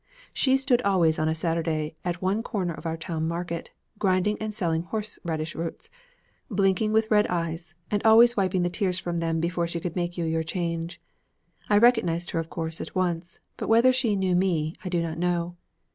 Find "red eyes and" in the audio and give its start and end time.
7.11-8.01